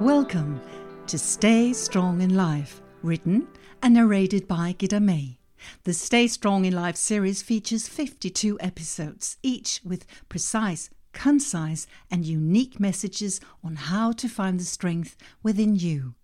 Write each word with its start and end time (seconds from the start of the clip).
Welcome 0.00 0.60
to 1.08 1.18
Stay 1.18 1.72
Strong 1.72 2.20
in 2.20 2.36
Life, 2.36 2.80
written 3.02 3.48
and 3.82 3.94
narrated 3.94 4.46
by 4.46 4.76
Gittemaj. 4.78 5.38
The 5.82 5.92
Stay 5.92 6.28
Strong 6.28 6.66
in 6.66 6.72
Life 6.72 6.94
series 6.94 7.42
features 7.42 7.88
52 7.88 8.58
episodes, 8.60 9.38
each 9.42 9.80
with 9.84 10.06
precise, 10.28 10.88
concise, 11.12 11.88
and 12.12 12.24
unique 12.24 12.78
messages 12.78 13.40
on 13.64 13.74
how 13.74 14.12
to 14.12 14.28
find 14.28 14.60
the 14.60 14.64
strength 14.64 15.16
within 15.42 15.74
you. 15.74 16.14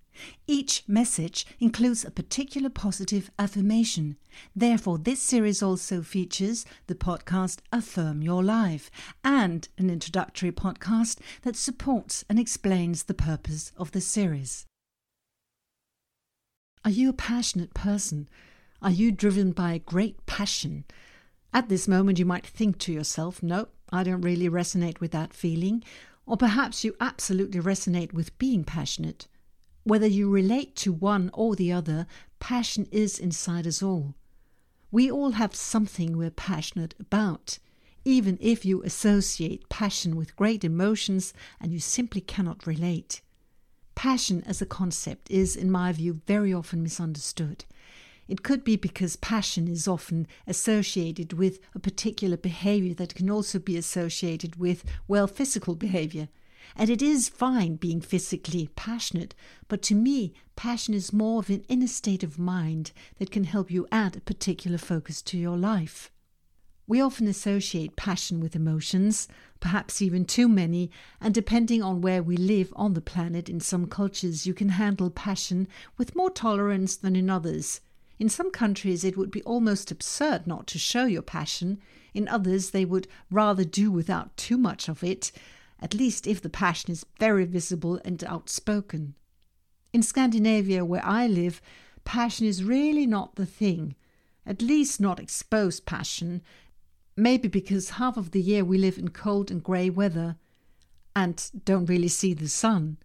Each 0.46 0.82
message 0.86 1.46
includes 1.58 2.04
a 2.04 2.10
particular 2.10 2.70
positive 2.70 3.30
affirmation. 3.38 4.16
Therefore, 4.54 4.98
this 4.98 5.20
series 5.20 5.62
also 5.62 6.02
features 6.02 6.64
the 6.86 6.94
podcast 6.94 7.58
Affirm 7.72 8.22
Your 8.22 8.42
Life 8.42 8.90
and 9.22 9.68
an 9.78 9.90
introductory 9.90 10.52
podcast 10.52 11.18
that 11.42 11.56
supports 11.56 12.24
and 12.28 12.38
explains 12.38 13.04
the 13.04 13.14
purpose 13.14 13.72
of 13.76 13.92
the 13.92 14.00
series. 14.00 14.66
Are 16.84 16.90
you 16.90 17.08
a 17.08 17.14
passionate 17.14 17.72
person? 17.72 18.28
Are 18.82 18.90
you 18.90 19.10
driven 19.10 19.52
by 19.52 19.72
a 19.72 19.78
great 19.78 20.26
passion? 20.26 20.84
At 21.52 21.68
this 21.68 21.88
moment, 21.88 22.18
you 22.18 22.26
might 22.26 22.46
think 22.46 22.78
to 22.80 22.92
yourself, 22.92 23.42
no, 23.42 23.68
I 23.90 24.02
don't 24.02 24.20
really 24.20 24.50
resonate 24.50 25.00
with 25.00 25.12
that 25.12 25.32
feeling. 25.32 25.82
Or 26.26 26.36
perhaps 26.36 26.84
you 26.84 26.94
absolutely 27.00 27.60
resonate 27.60 28.12
with 28.12 28.36
being 28.38 28.64
passionate. 28.64 29.28
Whether 29.84 30.06
you 30.06 30.30
relate 30.30 30.76
to 30.76 30.92
one 30.92 31.30
or 31.34 31.54
the 31.54 31.70
other, 31.70 32.06
passion 32.40 32.88
is 32.90 33.18
inside 33.18 33.66
us 33.66 33.82
all. 33.82 34.14
We 34.90 35.10
all 35.10 35.32
have 35.32 35.54
something 35.54 36.16
we're 36.16 36.30
passionate 36.30 36.94
about, 36.98 37.58
even 38.02 38.38
if 38.40 38.64
you 38.64 38.82
associate 38.82 39.68
passion 39.68 40.16
with 40.16 40.36
great 40.36 40.64
emotions 40.64 41.34
and 41.60 41.70
you 41.70 41.80
simply 41.80 42.22
cannot 42.22 42.66
relate. 42.66 43.20
Passion 43.94 44.42
as 44.46 44.62
a 44.62 44.66
concept 44.66 45.30
is, 45.30 45.54
in 45.54 45.70
my 45.70 45.92
view, 45.92 46.22
very 46.26 46.52
often 46.52 46.82
misunderstood. 46.82 47.66
It 48.26 48.42
could 48.42 48.64
be 48.64 48.76
because 48.76 49.16
passion 49.16 49.68
is 49.68 49.86
often 49.86 50.26
associated 50.46 51.34
with 51.34 51.58
a 51.74 51.78
particular 51.78 52.38
behavior 52.38 52.94
that 52.94 53.14
can 53.14 53.28
also 53.28 53.58
be 53.58 53.76
associated 53.76 54.56
with, 54.56 54.82
well, 55.06 55.26
physical 55.26 55.74
behavior. 55.74 56.28
And 56.76 56.90
it 56.90 57.02
is 57.02 57.28
fine 57.28 57.76
being 57.76 58.00
physically 58.00 58.68
passionate, 58.76 59.34
but 59.68 59.82
to 59.82 59.94
me, 59.94 60.34
passion 60.56 60.94
is 60.94 61.12
more 61.12 61.40
of 61.40 61.50
an 61.50 61.64
inner 61.68 61.86
state 61.86 62.22
of 62.22 62.38
mind 62.38 62.92
that 63.18 63.30
can 63.30 63.44
help 63.44 63.70
you 63.70 63.86
add 63.92 64.16
a 64.16 64.20
particular 64.20 64.78
focus 64.78 65.22
to 65.22 65.38
your 65.38 65.56
life. 65.56 66.10
We 66.86 67.00
often 67.00 67.26
associate 67.26 67.96
passion 67.96 68.40
with 68.40 68.54
emotions, 68.54 69.26
perhaps 69.58 70.02
even 70.02 70.26
too 70.26 70.48
many, 70.48 70.90
and 71.18 71.32
depending 71.32 71.82
on 71.82 72.02
where 72.02 72.22
we 72.22 72.36
live 72.36 72.74
on 72.76 72.92
the 72.92 73.00
planet, 73.00 73.48
in 73.48 73.60
some 73.60 73.86
cultures 73.86 74.46
you 74.46 74.52
can 74.52 74.68
handle 74.70 75.08
passion 75.08 75.66
with 75.96 76.14
more 76.14 76.30
tolerance 76.30 76.94
than 76.94 77.16
in 77.16 77.30
others. 77.30 77.80
In 78.18 78.28
some 78.28 78.50
countries, 78.50 79.02
it 79.02 79.16
would 79.16 79.30
be 79.30 79.42
almost 79.44 79.90
absurd 79.90 80.46
not 80.46 80.66
to 80.68 80.78
show 80.78 81.06
your 81.06 81.22
passion. 81.22 81.80
In 82.12 82.28
others, 82.28 82.70
they 82.70 82.84
would 82.84 83.08
rather 83.30 83.64
do 83.64 83.90
without 83.90 84.36
too 84.36 84.58
much 84.58 84.88
of 84.88 85.02
it 85.02 85.32
at 85.84 85.92
least 85.92 86.26
if 86.26 86.40
the 86.40 86.48
passion 86.48 86.90
is 86.92 87.04
very 87.20 87.44
visible 87.44 88.00
and 88.06 88.24
outspoken. 88.24 89.14
In 89.92 90.02
Scandinavia, 90.02 90.82
where 90.82 91.04
I 91.04 91.26
live, 91.26 91.60
passion 92.04 92.46
is 92.46 92.64
really 92.64 93.06
not 93.06 93.34
the 93.34 93.44
thing, 93.44 93.94
at 94.46 94.62
least 94.62 94.98
not 94.98 95.20
exposed 95.20 95.84
passion, 95.84 96.40
maybe 97.18 97.48
because 97.48 97.90
half 97.90 98.16
of 98.16 98.30
the 98.30 98.40
year 98.40 98.64
we 98.64 98.78
live 98.78 98.96
in 98.96 99.10
cold 99.10 99.50
and 99.50 99.62
grey 99.62 99.90
weather 99.90 100.36
and 101.14 101.50
don't 101.66 101.84
really 101.84 102.08
see 102.08 102.32
the 102.32 102.48
sun. 102.48 102.96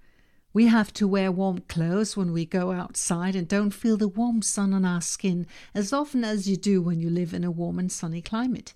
We 0.54 0.68
have 0.68 0.94
to 0.94 1.08
wear 1.08 1.34
warm 1.34 1.60
clothes 1.68 2.16
when 2.16 2.32
we 2.32 2.46
go 2.46 2.72
outside 2.72 3.36
and 3.36 3.46
don't 3.46 3.72
feel 3.72 3.98
the 3.98 4.08
warm 4.08 4.42
sun 4.42 4.74
on 4.74 4.86
our 4.86 5.02
skin 5.02 5.48
as 5.76 5.92
often 5.92 6.24
as 6.24 6.48
you 6.48 6.56
do 6.56 6.82
when 6.82 7.02
you 7.02 7.10
live 7.10 7.34
in 7.34 7.44
a 7.44 7.52
warm 7.52 7.78
and 7.78 7.92
sunny 7.92 8.22
climate. 8.22 8.74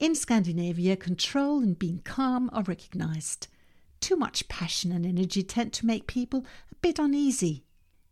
In 0.00 0.14
Scandinavia, 0.14 0.96
control 0.96 1.62
and 1.62 1.78
being 1.78 1.98
calm 1.98 2.48
are 2.54 2.62
recognized. 2.62 3.48
Too 4.00 4.16
much 4.16 4.48
passion 4.48 4.92
and 4.92 5.04
energy 5.04 5.42
tend 5.42 5.74
to 5.74 5.84
make 5.84 6.06
people 6.06 6.46
a 6.72 6.74
bit 6.76 6.98
uneasy. 6.98 7.66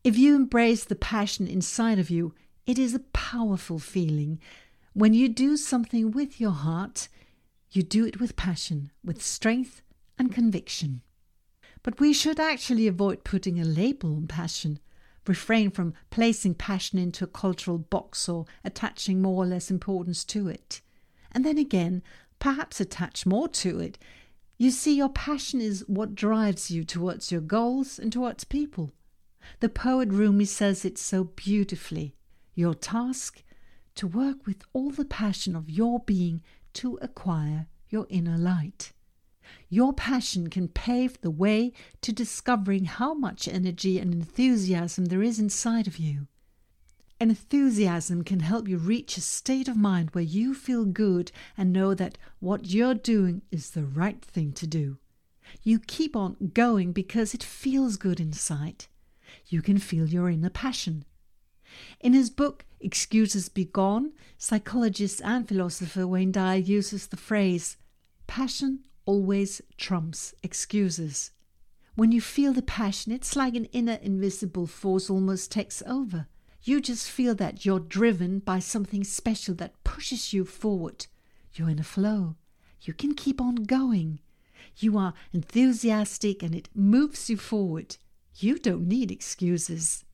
If 0.05 0.19
you 0.19 0.37
embrace 0.37 0.85
the 0.85 0.95
passion 0.95 1.47
inside 1.47 1.99
of 1.99 2.11
you, 2.11 2.35
it 2.67 2.79
is 2.79 2.95
a 2.95 2.99
powerful 2.99 3.79
feeling. 3.79 4.39
When 4.93 5.15
you 5.15 5.31
do 5.31 5.57
something 5.57 6.11
with 6.11 6.39
your 6.39 6.51
heart, 6.51 7.09
you 7.71 7.83
do 7.83 8.05
it 8.05 8.21
with 8.21 8.37
passion, 8.37 8.93
with 9.03 9.23
strength 9.23 9.81
and 10.19 10.31
conviction. 10.31 11.01
But 11.83 12.01
we 12.01 12.13
should 12.13 12.39
actually 12.39 12.87
avoid 12.87 13.25
putting 13.25 13.59
a 13.59 13.65
label 13.65 14.15
on 14.15 14.27
passion. 14.27 14.79
Refrain 15.27 15.71
from 15.71 15.95
placing 16.11 16.57
passion 16.57 16.99
into 16.99 17.25
a 17.25 17.29
cultural 17.29 17.79
box 17.79 18.29
or 18.29 18.45
attaching 18.63 19.23
more 19.23 19.43
or 19.43 19.47
less 19.47 19.71
importance 19.71 20.23
to 20.27 20.49
it 20.49 20.83
and 21.33 21.45
then 21.45 21.59
again, 21.59 22.03
perhaps 22.39 22.81
attach 22.81 23.27
more 23.27 23.49
to 23.49 23.81
it. 23.81 23.99
You 24.57 24.71
see, 24.71 24.97
your 24.97 25.09
passion 25.09 25.61
is 25.61 25.85
what 25.87 26.15
drives 26.15 26.71
you 26.71 26.85
towards 26.85 27.31
your 27.31 27.41
goals 27.41 27.99
and 27.99 28.13
towards 28.13 28.45
people. 28.45 28.93
The 29.61 29.69
poet 29.69 30.11
Rumi 30.11 30.45
says 30.45 30.85
it 30.85 30.99
so 30.99 31.25
beautifully. 31.25 32.15
Your 32.55 32.75
task 32.75 33.43
to 33.95 34.07
work 34.07 34.47
with 34.47 34.63
all 34.73 34.91
the 34.91 35.05
passion 35.05 35.55
of 35.55 35.71
your 35.71 36.01
being 36.01 36.43
to 36.75 36.99
acquire 37.01 37.67
your 37.89 38.07
inner 38.09 38.37
light. 38.37 38.93
Your 39.69 39.93
passion 39.93 40.51
can 40.51 40.69
pave 40.69 41.21
the 41.21 41.31
way 41.31 41.73
to 42.03 42.13
discovering 42.13 42.85
how 42.85 43.15
much 43.15 43.49
energy 43.49 43.99
and 43.99 44.13
enthusiasm 44.13 45.07
there 45.07 45.23
is 45.23 45.39
inside 45.39 45.87
of 45.87 45.99
you. 45.99 46.27
Enthusiasm 47.21 48.23
can 48.23 48.41
help 48.41 48.69
you 48.69 48.79
reach 48.79 49.17
a 49.17 49.21
state 49.21 49.67
of 49.67 49.77
mind 49.77 50.11
where 50.11 50.23
you 50.23 50.55
feel 50.55 50.85
good 50.85 51.33
and 51.57 51.73
know 51.73 51.93
that 51.93 52.17
what 52.39 52.67
you're 52.67 52.95
doing 52.95 53.43
is 53.51 53.71
the 53.71 53.85
right 53.85 54.25
thing 54.25 54.53
to 54.53 54.69
do. 54.69 54.99
You 55.65 55.81
keep 55.81 56.15
on 56.15 56.53
going 56.55 56.93
because 56.93 57.35
it 57.35 57.43
feels 57.43 57.97
good 57.97 58.21
inside. 58.21 58.87
You 59.49 59.63
can 59.63 59.79
feel 59.79 60.07
your 60.07 60.31
inner 60.31 60.51
passion. 60.51 61.05
In 62.01 62.13
his 62.13 62.31
book 62.31 62.65
Excuses 62.81 63.49
Be 63.49 63.65
Gone, 63.65 64.13
psychologist 64.37 65.21
and 65.25 65.49
philosopher 65.49 66.07
Wayne 66.07 66.31
Dyer 66.31 66.59
uses 66.59 67.09
the 67.09 67.17
phrase, 67.17 67.77
Passion 68.29 68.85
always 69.07 69.61
trumps 69.77 70.35
excuses. 70.45 71.33
When 71.97 72.13
you 72.13 72.21
feel 72.21 72.53
the 72.53 72.63
passion, 72.63 73.11
it's 73.11 73.35
like 73.35 73.57
an 73.57 73.65
inner 73.67 73.99
invisible 74.03 74.69
force 74.69 75.11
almost 75.11 75.51
takes 75.51 75.83
over. 75.85 76.29
You 76.63 76.81
just 76.81 77.11
feel 77.11 77.35
that 77.37 77.65
you're 77.65 77.81
driven 77.81 78.41
by 78.41 78.59
something 78.59 79.05
special 79.05 79.55
that 79.57 79.83
pushes 79.85 80.33
you 80.33 80.45
forward. 80.45 81.07
You're 81.55 81.71
in 81.71 81.79
a 81.79 81.85
flow. 81.85 82.37
You 82.83 82.93
can 82.93 83.15
keep 83.15 83.41
on 83.41 83.57
going. 83.57 84.21
You 84.77 84.99
are 84.99 85.15
enthusiastic 85.33 86.43
and 86.43 86.55
it 86.55 86.69
moves 86.75 87.31
you 87.31 87.37
forward. 87.37 87.97
You 88.37 88.59
don't 88.59 88.87
need 88.87 89.11
excuses. 89.11 90.05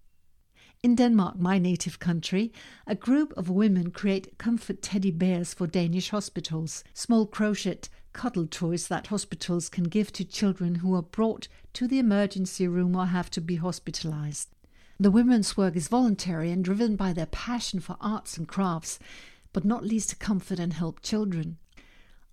In 0.83 0.95
Denmark, 0.95 1.39
my 1.39 1.59
native 1.59 1.99
country, 1.99 2.53
a 2.87 2.95
group 2.95 3.33
of 3.39 3.49
women 3.49 3.91
create 3.91 4.37
comfort 4.37 4.83
teddy 4.83 5.11
bears 5.11 5.55
for 5.55 5.67
Danish 5.67 6.11
hospitals, 6.11 6.85
small 6.93 7.27
crochet 7.27 7.81
cuddle 8.13 8.47
toys 8.47 8.89
that 8.89 9.09
hospitals 9.09 9.69
can 9.69 9.85
give 9.85 10.13
to 10.13 10.25
children 10.25 10.77
who 10.77 10.95
are 10.95 11.03
brought 11.03 11.49
to 11.73 11.89
the 11.89 11.99
emergency 11.99 12.69
room 12.69 12.95
or 12.95 13.07
have 13.07 13.31
to 13.31 13.41
be 13.41 13.57
hospitalized. 13.57 14.51
The 14.99 15.11
women's 15.11 15.57
work 15.57 15.75
is 15.75 15.89
voluntary 15.89 16.53
and 16.53 16.65
driven 16.65 16.95
by 16.95 17.13
their 17.13 17.27
passion 17.27 17.81
for 17.81 17.97
arts 18.01 18.37
and 18.37 18.47
crafts, 18.47 19.01
but 19.53 19.65
not 19.65 19.85
least 19.85 20.11
to 20.11 20.17
comfort 20.17 20.61
and 20.61 20.73
help 20.73 21.03
children. 21.03 21.59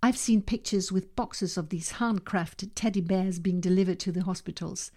I've 0.03 0.17
seen 0.17 0.41
pictures 0.43 0.91
with 0.91 1.15
boxes 1.15 1.57
of 1.57 1.69
these 1.69 1.93
handcrafted 1.93 2.71
teddy 2.75 3.01
bears 3.01 3.39
being 3.39 3.61
delivered 3.61 3.99
to 4.01 4.11
the 4.11 4.23
hospitals. 4.23 4.91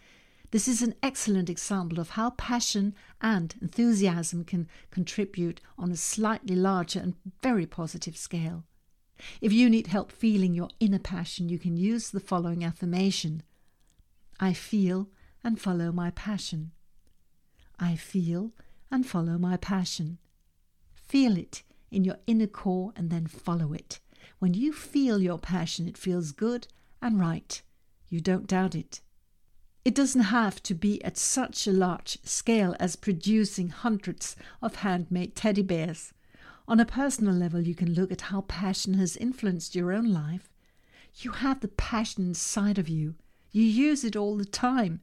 This 0.51 0.69
is 0.69 0.83
an 0.83 0.95
excellent 1.03 1.51
example 1.51 1.99
of 1.99 2.11
how 2.11 2.31
passion 2.31 2.95
and 3.21 3.55
enthusiasm 3.61 4.45
can 4.45 4.69
contribute 4.91 5.61
on 5.79 5.91
a 5.91 5.97
slightly 5.97 6.55
larger 6.55 7.01
and 7.01 7.15
very 7.43 7.67
positive 7.67 8.17
scale. 8.17 8.65
If 9.41 9.53
you 9.53 9.71
need 9.71 9.87
help 9.87 10.13
feeling 10.13 10.55
your 10.55 10.69
inner 10.81 10.99
passion, 10.99 11.49
you 11.49 11.59
can 11.59 11.77
use 11.77 12.11
the 12.11 12.21
following 12.21 12.63
affirmation 12.63 13.43
I 14.39 14.53
feel 14.53 15.09
and 15.43 15.61
follow 15.61 15.93
my 15.93 16.11
passion. 16.11 16.73
I 17.79 17.97
feel 17.97 18.53
and 18.91 19.07
follow 19.07 19.39
my 19.39 19.57
passion. 19.57 20.19
Feel 20.95 21.37
it 21.37 21.63
in 21.91 22.05
your 22.05 22.19
inner 22.27 22.47
core 22.47 22.93
and 22.97 23.11
then 23.11 23.27
follow 23.27 23.73
it. 23.73 24.01
When 24.39 24.55
you 24.55 24.73
feel 24.73 25.21
your 25.21 25.39
passion, 25.39 25.89
it 25.89 25.99
feels 25.99 26.33
good 26.33 26.67
and 27.01 27.21
right. 27.21 27.63
You 28.09 28.21
don't 28.21 28.47
doubt 28.47 28.75
it. 28.75 29.01
It 29.85 29.95
doesn't 29.95 30.23
have 30.23 30.63
to 30.63 30.75
be 30.75 31.03
at 31.05 31.19
such 31.19 31.67
a 31.67 31.73
large 31.73 32.19
scale 32.25 32.75
as 32.81 32.97
producing 32.97 33.69
hundreds 33.69 34.35
of 34.63 34.77
handmade 34.77 35.37
teddy 35.37 35.63
bears. 35.63 36.13
On 36.67 36.81
a 36.81 36.87
personal 36.87 37.35
level, 37.35 37.61
you 37.61 37.75
can 37.75 37.93
look 37.93 38.11
at 38.11 38.23
how 38.23 38.41
passion 38.43 38.95
has 38.95 39.17
influenced 39.17 39.75
your 39.75 39.93
own 39.93 40.11
life. 40.11 40.51
You 41.17 41.33
have 41.33 41.61
the 41.61 41.69
passion 41.69 42.29
inside 42.29 42.79
of 42.79 42.89
you. 42.89 43.15
You 43.53 43.63
use 43.63 44.05
it 44.05 44.17
all 44.17 44.37
the 44.37 44.47
time. 44.47 45.01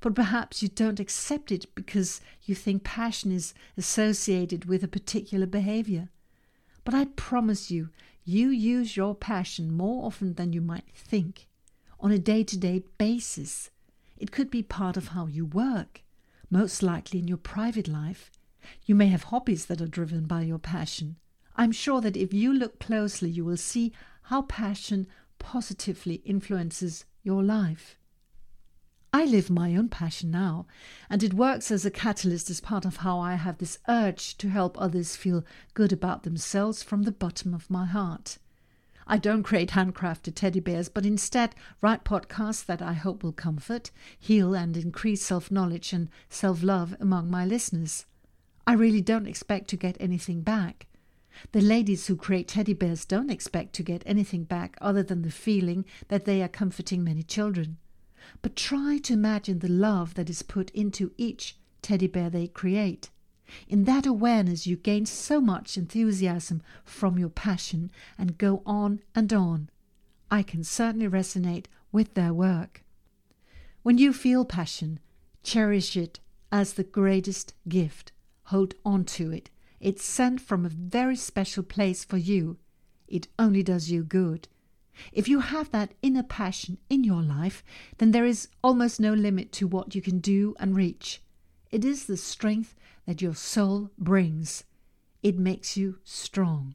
But 0.00 0.14
perhaps 0.14 0.62
you 0.62 0.68
don't 0.68 1.00
accept 1.00 1.50
it 1.50 1.66
because 1.74 2.20
you 2.42 2.54
think 2.54 2.84
passion 2.84 3.32
is 3.32 3.54
associated 3.76 4.66
with 4.66 4.82
a 4.82 4.88
particular 4.88 5.46
behavior. 5.46 6.10
But 6.84 6.94
I 6.94 7.06
promise 7.16 7.70
you, 7.70 7.88
you 8.24 8.48
use 8.48 8.96
your 8.96 9.14
passion 9.14 9.76
more 9.76 10.06
often 10.06 10.34
than 10.34 10.52
you 10.52 10.60
might 10.60 10.88
think, 10.94 11.48
on 12.00 12.10
a 12.10 12.18
day 12.18 12.44
to 12.44 12.56
day 12.56 12.82
basis. 12.98 13.70
It 14.16 14.32
could 14.32 14.50
be 14.50 14.62
part 14.62 14.96
of 14.96 15.08
how 15.08 15.26
you 15.26 15.44
work, 15.44 16.02
most 16.50 16.82
likely 16.82 17.18
in 17.18 17.28
your 17.28 17.38
private 17.38 17.88
life. 17.88 18.30
You 18.86 18.94
may 18.94 19.08
have 19.08 19.24
hobbies 19.24 19.66
that 19.66 19.80
are 19.80 19.86
driven 19.86 20.24
by 20.26 20.42
your 20.42 20.58
passion. 20.58 21.16
I'm 21.56 21.72
sure 21.72 22.00
that 22.00 22.16
if 22.16 22.32
you 22.32 22.52
look 22.52 22.78
closely, 22.78 23.30
you 23.30 23.44
will 23.44 23.56
see 23.56 23.92
how 24.22 24.42
passion 24.42 25.06
positively 25.38 26.22
influences 26.24 27.04
your 27.22 27.42
life. 27.42 27.98
I 29.14 29.26
live 29.26 29.48
my 29.48 29.76
own 29.76 29.90
passion 29.90 30.32
now, 30.32 30.66
and 31.08 31.22
it 31.22 31.34
works 31.34 31.70
as 31.70 31.86
a 31.86 31.90
catalyst 31.92 32.50
as 32.50 32.60
part 32.60 32.84
of 32.84 32.96
how 32.96 33.20
I 33.20 33.34
have 33.36 33.58
this 33.58 33.78
urge 33.86 34.36
to 34.38 34.48
help 34.48 34.76
others 34.76 35.14
feel 35.14 35.44
good 35.72 35.92
about 35.92 36.24
themselves 36.24 36.82
from 36.82 37.04
the 37.04 37.12
bottom 37.12 37.54
of 37.54 37.70
my 37.70 37.84
heart. 37.86 38.38
I 39.06 39.18
don't 39.18 39.44
create 39.44 39.70
handcrafted 39.70 40.34
teddy 40.34 40.58
bears, 40.58 40.88
but 40.88 41.06
instead 41.06 41.54
write 41.80 42.04
podcasts 42.04 42.66
that 42.66 42.82
I 42.82 42.94
hope 42.94 43.22
will 43.22 43.30
comfort, 43.30 43.92
heal, 44.18 44.52
and 44.52 44.76
increase 44.76 45.22
self 45.22 45.48
knowledge 45.48 45.92
and 45.92 46.08
self 46.28 46.64
love 46.64 46.96
among 46.98 47.30
my 47.30 47.46
listeners. 47.46 48.06
I 48.66 48.72
really 48.72 49.00
don't 49.00 49.28
expect 49.28 49.68
to 49.68 49.76
get 49.76 49.96
anything 50.00 50.40
back. 50.40 50.88
The 51.52 51.60
ladies 51.60 52.08
who 52.08 52.16
create 52.16 52.48
teddy 52.48 52.74
bears 52.74 53.04
don't 53.04 53.30
expect 53.30 53.74
to 53.74 53.84
get 53.84 54.02
anything 54.06 54.42
back 54.42 54.76
other 54.80 55.04
than 55.04 55.22
the 55.22 55.30
feeling 55.30 55.84
that 56.08 56.24
they 56.24 56.42
are 56.42 56.48
comforting 56.48 57.04
many 57.04 57.22
children 57.22 57.76
but 58.42 58.56
try 58.56 58.98
to 58.98 59.12
imagine 59.12 59.58
the 59.58 59.68
love 59.68 60.14
that 60.14 60.30
is 60.30 60.42
put 60.42 60.70
into 60.70 61.12
each 61.16 61.56
teddy 61.82 62.06
bear 62.06 62.30
they 62.30 62.46
create. 62.46 63.10
In 63.68 63.84
that 63.84 64.06
awareness, 64.06 64.66
you 64.66 64.76
gain 64.76 65.06
so 65.06 65.40
much 65.40 65.76
enthusiasm 65.76 66.62
from 66.84 67.18
your 67.18 67.28
passion 67.28 67.90
and 68.16 68.38
go 68.38 68.62
on 68.64 69.00
and 69.14 69.32
on. 69.32 69.68
I 70.30 70.42
can 70.42 70.64
certainly 70.64 71.08
resonate 71.08 71.66
with 71.92 72.14
their 72.14 72.32
work. 72.32 72.82
When 73.82 73.98
you 73.98 74.12
feel 74.12 74.44
passion, 74.44 74.98
cherish 75.42 75.96
it 75.96 76.20
as 76.50 76.72
the 76.72 76.84
greatest 76.84 77.54
gift. 77.68 78.12
Hold 78.44 78.74
on 78.84 79.04
to 79.04 79.30
it. 79.30 79.50
It's 79.78 80.04
sent 80.04 80.40
from 80.40 80.64
a 80.64 80.70
very 80.70 81.16
special 81.16 81.62
place 81.62 82.04
for 82.04 82.16
you. 82.16 82.56
It 83.06 83.28
only 83.38 83.62
does 83.62 83.90
you 83.90 84.02
good. 84.02 84.48
If 85.12 85.28
you 85.28 85.40
have 85.40 85.70
that 85.70 85.94
inner 86.02 86.22
passion 86.22 86.78
in 86.88 87.04
your 87.04 87.22
life, 87.22 87.64
then 87.98 88.10
there 88.10 88.24
is 88.24 88.48
almost 88.62 89.00
no 89.00 89.12
limit 89.12 89.52
to 89.52 89.66
what 89.66 89.94
you 89.94 90.02
can 90.02 90.18
do 90.18 90.54
and 90.58 90.76
reach. 90.76 91.22
It 91.70 91.84
is 91.84 92.06
the 92.06 92.16
strength 92.16 92.74
that 93.06 93.22
your 93.22 93.34
soul 93.34 93.90
brings. 93.98 94.64
It 95.22 95.38
makes 95.38 95.76
you 95.76 95.98
strong. 96.04 96.74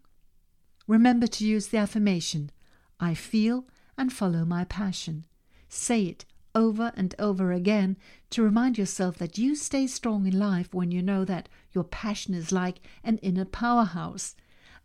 Remember 0.87 1.27
to 1.27 1.45
use 1.45 1.67
the 1.67 1.77
affirmation 1.77 2.51
I 2.99 3.13
feel 3.13 3.65
and 3.97 4.11
follow 4.11 4.43
my 4.43 4.65
passion. 4.65 5.25
Say 5.69 6.03
it 6.03 6.25
over 6.55 6.91
and 6.95 7.13
over 7.19 7.51
again 7.51 7.95
to 8.31 8.43
remind 8.43 8.77
yourself 8.77 9.17
that 9.19 9.37
you 9.37 9.55
stay 9.55 9.87
strong 9.87 10.25
in 10.25 10.37
life 10.37 10.73
when 10.73 10.91
you 10.91 11.01
know 11.01 11.23
that 11.25 11.47
your 11.71 11.83
passion 11.83 12.33
is 12.33 12.51
like 12.51 12.81
an 13.03 13.17
inner 13.19 13.45
powerhouse 13.45 14.35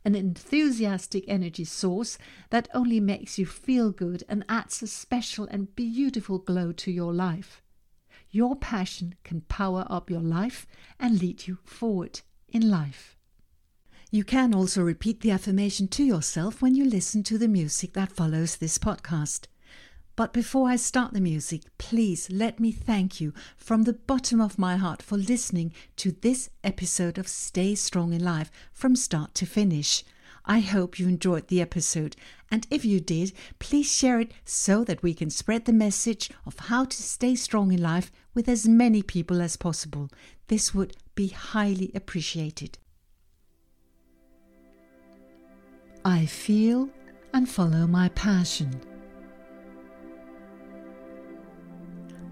an 0.04 0.14
enthusiastic 0.14 1.24
energy 1.26 1.64
source 1.64 2.18
that 2.50 2.68
only 2.74 3.00
makes 3.00 3.38
you 3.38 3.46
feel 3.46 3.90
good 3.90 4.22
and 4.28 4.44
adds 4.48 4.82
a 4.82 4.86
special 4.86 5.46
and 5.46 5.74
beautiful 5.74 6.38
glow 6.38 6.72
to 6.72 6.90
your 6.90 7.12
life. 7.12 7.62
Your 8.30 8.56
passion 8.56 9.14
can 9.24 9.42
power 9.42 9.86
up 9.88 10.10
your 10.10 10.20
life 10.20 10.66
and 10.98 11.20
lead 11.20 11.46
you 11.46 11.58
forward 11.64 12.20
in 12.48 12.68
life. 12.68 13.16
You 14.10 14.24
can 14.24 14.54
also 14.54 14.82
repeat 14.82 15.20
the 15.20 15.30
affirmation 15.30 15.88
to 15.88 16.04
yourself 16.04 16.62
when 16.62 16.74
you 16.74 16.84
listen 16.84 17.22
to 17.24 17.38
the 17.38 17.48
music 17.48 17.94
that 17.94 18.12
follows 18.12 18.56
this 18.56 18.78
podcast. 18.78 19.46
But 20.16 20.32
before 20.32 20.68
I 20.68 20.76
start 20.76 21.12
the 21.12 21.20
music, 21.20 21.62
please 21.76 22.30
let 22.30 22.60
me 22.60 22.70
thank 22.70 23.20
you 23.20 23.32
from 23.56 23.82
the 23.82 23.92
bottom 23.92 24.40
of 24.40 24.58
my 24.58 24.76
heart 24.76 25.02
for 25.02 25.16
listening 25.16 25.72
to 25.96 26.12
this 26.12 26.50
episode 26.62 27.18
of 27.18 27.26
Stay 27.26 27.74
Strong 27.74 28.12
in 28.12 28.22
Life 28.22 28.52
from 28.72 28.94
start 28.94 29.34
to 29.34 29.46
finish. 29.46 30.04
I 30.46 30.60
hope 30.60 31.00
you 31.00 31.08
enjoyed 31.08 31.48
the 31.48 31.60
episode, 31.60 32.14
and 32.48 32.64
if 32.70 32.84
you 32.84 33.00
did, 33.00 33.32
please 33.58 33.90
share 33.92 34.20
it 34.20 34.30
so 34.44 34.84
that 34.84 35.02
we 35.02 35.14
can 35.14 35.30
spread 35.30 35.64
the 35.64 35.72
message 35.72 36.30
of 36.46 36.58
how 36.58 36.84
to 36.84 37.02
stay 37.02 37.34
strong 37.34 37.72
in 37.72 37.82
life 37.82 38.12
with 38.34 38.48
as 38.48 38.68
many 38.68 39.02
people 39.02 39.40
as 39.40 39.56
possible. 39.56 40.10
This 40.46 40.72
would 40.74 40.96
be 41.14 41.28
highly 41.28 41.90
appreciated. 41.94 42.78
I 46.04 46.26
feel 46.26 46.90
and 47.32 47.48
follow 47.48 47.86
my 47.86 48.10
passion. 48.10 48.93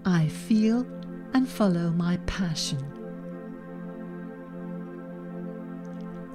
I 0.05 0.27
feel 0.27 0.85
and 1.33 1.47
follow 1.47 1.91
my 1.91 2.17
passion. 2.25 2.83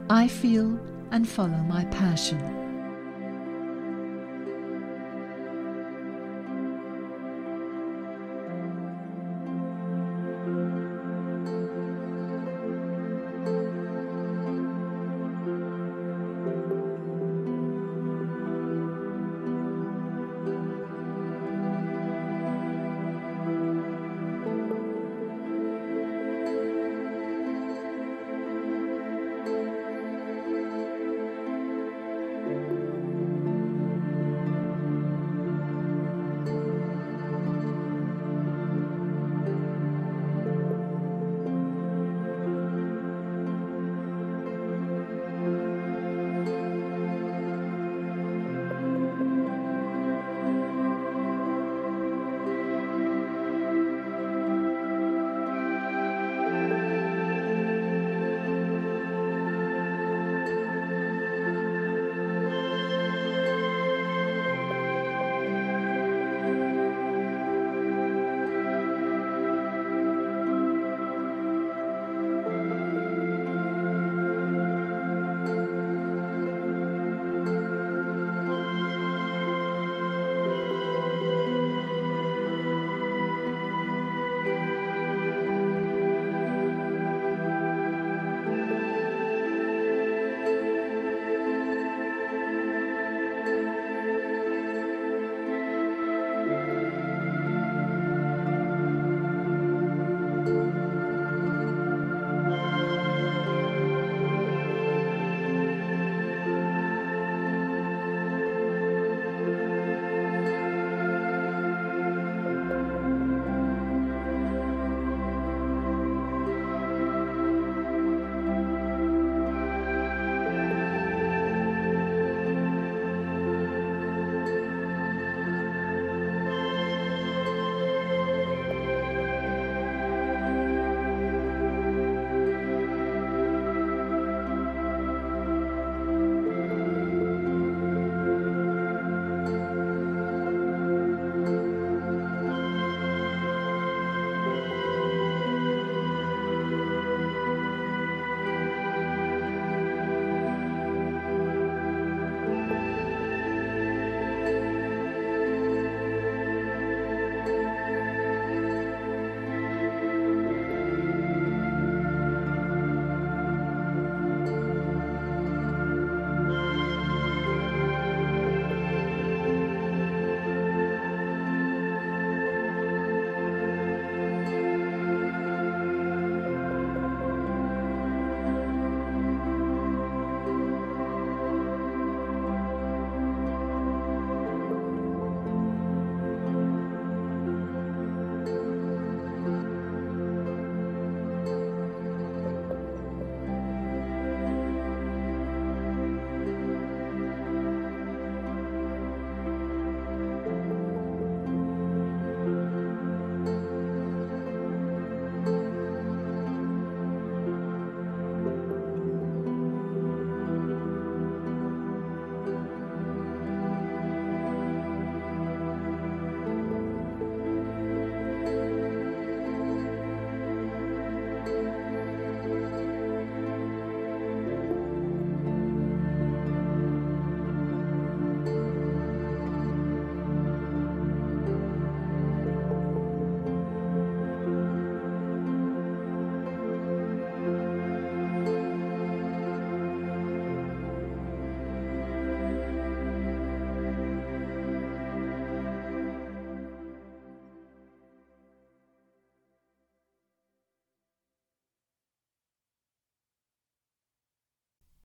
I 0.09 0.27
feel 0.27 0.81
and 1.11 1.29
follow 1.29 1.63
my 1.69 1.85
passion. 1.87 2.58